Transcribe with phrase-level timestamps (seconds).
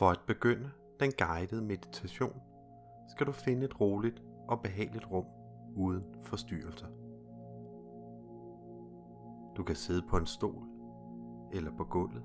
[0.00, 2.42] For at begynde den guidede meditation,
[3.08, 5.24] skal du finde et roligt og behageligt rum
[5.76, 6.86] uden forstyrrelser.
[9.56, 10.66] Du kan sidde på en stol
[11.52, 12.24] eller på gulvet.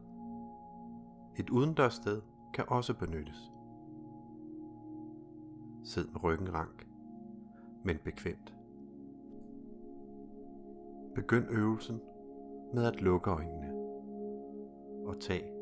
[1.36, 2.22] Et udendørssted
[2.54, 3.52] kan også benyttes.
[5.84, 6.88] Sid med ryggen rank,
[7.84, 8.56] men bekvemt.
[11.16, 12.02] Begynd øvelsen
[12.74, 13.72] med at lukke øjnene
[15.08, 15.54] og tag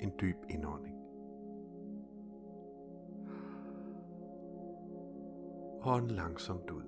[0.00, 0.97] en dyb indånding.
[5.84, 6.82] Ånd langsomt ud.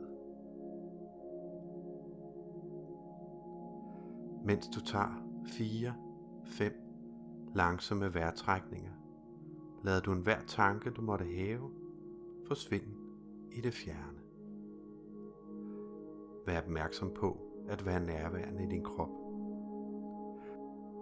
[4.44, 8.92] Mens du tager 4-5 langsomme vejrtrækninger,
[9.84, 11.70] lader du enhver tanke, du måtte have,
[12.46, 12.94] forsvinde
[13.52, 14.18] i det fjerne.
[16.46, 19.10] Vær opmærksom på at være nærværende i din krop.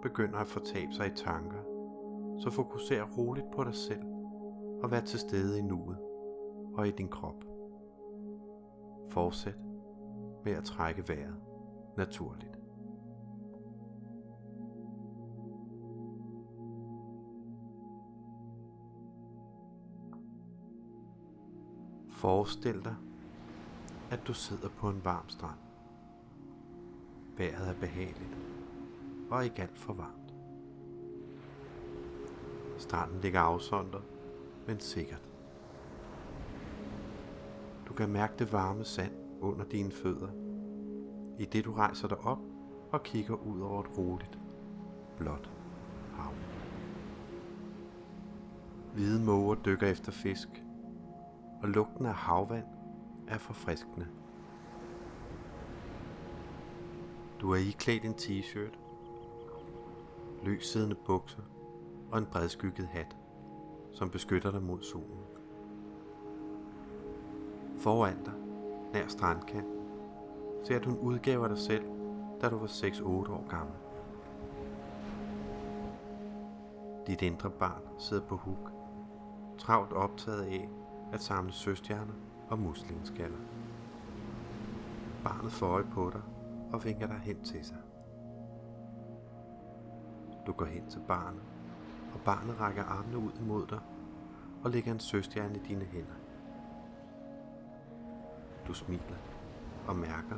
[0.01, 1.63] Begynder at fortabe sig i tanker,
[2.39, 4.03] så fokuser roligt på dig selv
[4.83, 5.97] og vær til stede i nuet
[6.73, 7.48] og i din krop.
[9.09, 9.59] Fortsæt
[10.45, 11.35] med at trække vejret
[11.97, 12.59] naturligt.
[22.09, 22.95] Forestil dig,
[24.11, 25.59] at du sidder på en varm strand.
[27.37, 28.37] Vejret er behageligt
[29.29, 30.33] og ikke alt for varmt.
[32.77, 34.03] Stranden ligger afsondret,
[34.67, 35.28] men sikkert.
[37.99, 39.11] Kan mærke det varme sand
[39.41, 40.29] under dine fødder,
[41.39, 42.39] i det du rejser dig op
[42.91, 44.39] og kigger ud over et roligt,
[45.17, 45.51] blåt
[46.13, 46.31] hav.
[48.93, 50.49] Hvide måger dykker efter fisk,
[51.61, 52.65] og lugten af havvand
[53.27, 54.07] er forfriskende.
[57.41, 58.79] Du er iklædt en t-shirt,
[60.43, 61.43] løssiddende bukser
[62.11, 63.17] og en bredskygget hat,
[63.91, 65.38] som beskytter dig mod solen.
[67.79, 68.33] Foran dig,
[68.93, 69.79] nær strandkanten,
[70.63, 71.85] ser du en udgave af dig selv,
[72.41, 73.75] da du var 6-8 år gammel.
[77.07, 78.71] Dit indre barn sidder på huk,
[79.57, 80.69] travlt optaget af
[81.13, 82.13] at samle søstjerner
[82.49, 83.37] og muslingeskaller.
[85.23, 86.21] Barnet får øje på dig
[86.73, 87.77] og vinker dig hen til sig.
[90.47, 91.43] Du går hen til barnet,
[92.13, 93.79] og barnet rækker armene ud imod dig
[94.63, 96.18] og lægger en søstjerne i dine hænder.
[98.69, 99.17] Du smiler
[99.87, 100.37] og mærker,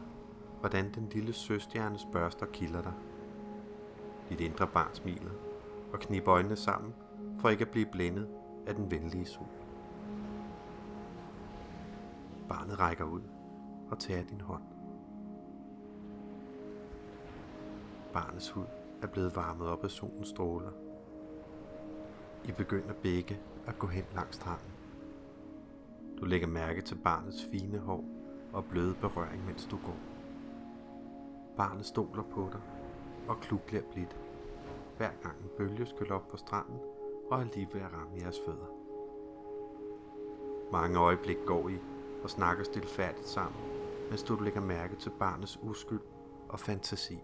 [0.59, 2.93] hvordan den lille søstjernes børster kilder dig.
[4.29, 5.31] Dit indre barn smiler
[5.93, 6.93] og kniber øjnene sammen
[7.39, 8.27] for ikke at blive blændet
[8.67, 9.47] af den venlige sol.
[12.49, 13.21] Barnet rækker ud
[13.89, 14.63] og tager din hånd.
[18.13, 18.65] Barnets hud
[19.01, 20.71] er blevet varmet op af solens stråler.
[22.43, 24.71] I begynder begge at gå hen langs stranden.
[26.19, 28.20] Du lægger mærke til barnets fine hår
[28.53, 29.97] og bløde berøring, mens du går.
[31.57, 32.61] Barnet stoler på dig
[33.27, 34.17] og klukler blidt,
[34.97, 36.79] hver gang en bølge skyller op på stranden
[37.31, 38.65] og er lige ved at ramme jeres fødder.
[40.71, 41.77] Mange øjeblik går I
[42.23, 43.61] og snakker stilfærdigt sammen,
[44.09, 46.01] mens du lægger mærke til barnets uskyld
[46.49, 47.19] og fantasi.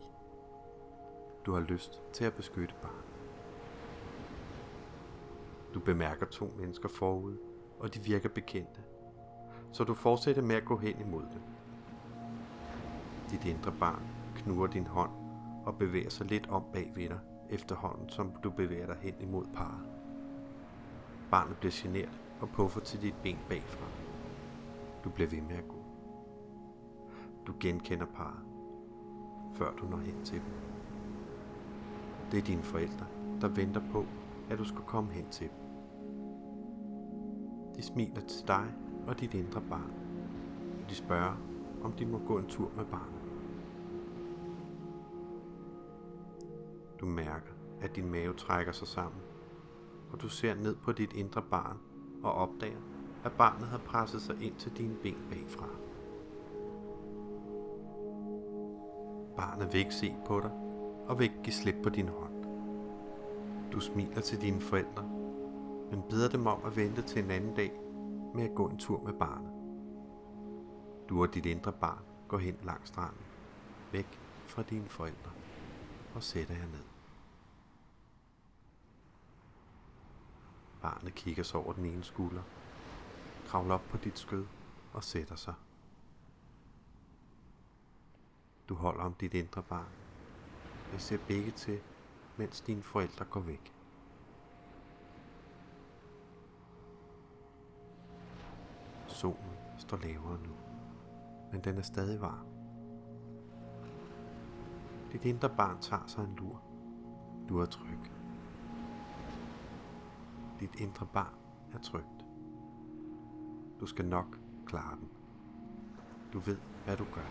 [1.46, 3.06] Du har lyst til at beskytte barnet.
[5.74, 7.38] Du bemærker to mennesker forud,
[7.80, 8.82] og de virker bekendte,
[9.72, 11.42] så du fortsætter med at gå hen imod det.
[13.32, 14.02] Dit indre barn
[14.36, 15.12] knurrer din hånd
[15.66, 17.20] og bevæger sig lidt om bag ved dig,
[17.50, 19.86] efterhånden som du bevæger dig hen imod parret.
[21.32, 23.86] Barnet bliver generet og puffer til dit ben bagfra.
[25.04, 25.84] Du bliver ved med at gå.
[27.48, 28.44] Du genkender parret,
[29.54, 30.52] før du når hen til dem.
[32.32, 33.06] Det er dine forældre,
[33.42, 34.06] der venter på,
[34.50, 35.58] at du skal komme hen til dem.
[37.76, 38.66] De smiler til dig
[39.08, 39.94] og dit indre barn.
[40.90, 41.36] De spørger,
[41.84, 43.22] om de må gå en tur med barnet.
[47.00, 47.52] Du mærker,
[47.82, 49.22] at din mave trækker sig sammen,
[50.12, 51.78] og du ser ned på dit indre barn
[52.24, 52.80] og opdager,
[53.24, 55.68] at barnet har presset sig ind til dine ben bagfra.
[59.38, 60.52] Barnet vil ikke se på dig,
[61.08, 62.34] og vil ikke give slip på din hånd.
[63.72, 65.04] Du smiler til dine forældre,
[65.92, 67.72] men beder dem om at vente til en anden dag
[68.38, 69.52] med at gå en tur med barnet.
[71.10, 73.26] Du og dit indre barn går hen langs stranden,
[73.92, 75.32] væk fra dine forældre,
[76.16, 76.84] og sætter jer ned.
[80.82, 82.44] Barnet kigger sig over den ene skulder,
[83.46, 84.46] kravler op på dit skød
[84.94, 85.54] og sætter sig.
[88.70, 89.92] Du holder om dit indre barn.
[90.92, 91.80] Jeg ser begge til,
[92.38, 93.77] mens dine forældre går væk.
[99.18, 100.54] Solen står lavere nu,
[101.52, 102.46] men den er stadig varm.
[105.12, 106.62] Dit indre barn tager sig en lur.
[107.50, 108.12] Du er tryg.
[110.60, 111.34] Dit indre barn
[111.74, 112.26] er trygt.
[113.80, 115.10] Du skal nok klare den.
[116.34, 117.30] Du ved, hvad du gør.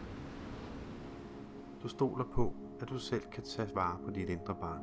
[1.83, 4.83] Du stoler på, at du selv kan tage vare på dit indre barn,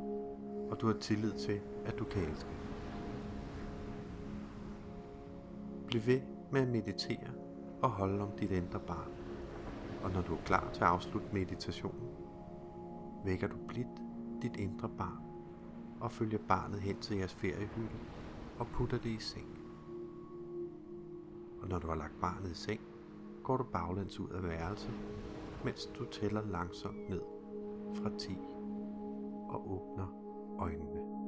[0.72, 2.50] og du har tillid til, at du kan elske.
[5.88, 7.30] Bliv ved med at meditere
[7.82, 9.12] og holde om dit indre barn.
[10.04, 12.10] Og når du er klar til at afslutte meditationen,
[13.26, 14.02] vækker du blidt
[14.42, 15.24] dit indre barn
[16.00, 17.96] og følger barnet hen til jeres feriehytte
[18.60, 19.60] og putter det i seng.
[21.62, 22.82] Og når du har lagt barnet i seng,
[23.44, 24.94] går du baglæns ud af værelset,
[25.64, 27.22] mens du tæller langsomt ned
[27.96, 28.38] fra 10
[29.50, 30.08] og åbner
[30.60, 31.23] øjnene.